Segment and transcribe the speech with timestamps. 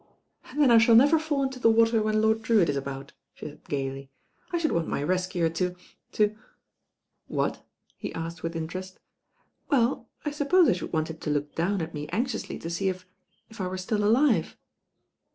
[0.57, 3.63] Then I shaU never fall into the water when Lord Drewitt is about," she said
[3.65, 4.09] gaily.
[4.51, 5.75] "IshoJS want my rescuer to—
[6.13, 6.35] to"
[7.31, 7.61] ''What?"
[7.97, 8.99] he asked with interest.
[9.69, 12.89] Well, I suppose I should want him to look down at me anxiously to see
[12.89, 13.05] if—
[13.49, 14.57] if I were stiU alive."